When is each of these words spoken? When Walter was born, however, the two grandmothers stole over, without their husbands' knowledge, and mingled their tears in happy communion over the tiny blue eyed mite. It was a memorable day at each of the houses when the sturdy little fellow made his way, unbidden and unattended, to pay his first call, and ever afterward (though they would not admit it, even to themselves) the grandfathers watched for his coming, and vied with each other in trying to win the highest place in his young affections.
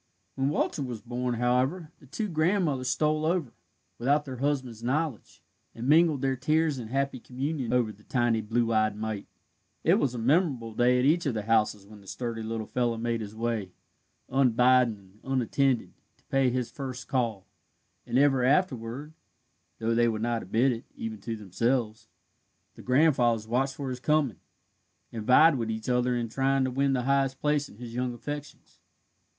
When 0.33 0.49
Walter 0.49 0.81
was 0.81 1.03
born, 1.03 1.35
however, 1.35 1.91
the 1.99 2.07
two 2.07 2.27
grandmothers 2.27 2.89
stole 2.89 3.23
over, 3.23 3.53
without 3.99 4.25
their 4.25 4.37
husbands' 4.37 4.81
knowledge, 4.81 5.43
and 5.75 5.87
mingled 5.87 6.23
their 6.23 6.35
tears 6.35 6.79
in 6.79 6.87
happy 6.87 7.19
communion 7.19 7.71
over 7.71 7.91
the 7.91 8.01
tiny 8.01 8.41
blue 8.41 8.73
eyed 8.73 8.95
mite. 8.95 9.27
It 9.83 9.99
was 9.99 10.15
a 10.15 10.17
memorable 10.17 10.73
day 10.73 10.97
at 10.97 11.05
each 11.05 11.27
of 11.27 11.35
the 11.35 11.43
houses 11.43 11.85
when 11.85 12.01
the 12.01 12.07
sturdy 12.07 12.41
little 12.41 12.65
fellow 12.65 12.97
made 12.97 13.21
his 13.21 13.35
way, 13.35 13.73
unbidden 14.27 14.97
and 14.97 15.19
unattended, 15.33 15.93
to 16.17 16.23
pay 16.29 16.49
his 16.49 16.71
first 16.71 17.07
call, 17.07 17.45
and 18.07 18.17
ever 18.17 18.43
afterward 18.43 19.13
(though 19.77 19.93
they 19.93 20.07
would 20.07 20.23
not 20.23 20.41
admit 20.41 20.71
it, 20.71 20.85
even 20.95 21.21
to 21.21 21.35
themselves) 21.35 22.07
the 22.73 22.81
grandfathers 22.81 23.47
watched 23.47 23.75
for 23.75 23.89
his 23.91 23.99
coming, 23.99 24.39
and 25.11 25.27
vied 25.27 25.57
with 25.59 25.69
each 25.69 25.89
other 25.89 26.15
in 26.15 26.27
trying 26.27 26.63
to 26.63 26.71
win 26.71 26.93
the 26.93 27.03
highest 27.03 27.39
place 27.39 27.69
in 27.69 27.77
his 27.77 27.93
young 27.93 28.15
affections. 28.15 28.79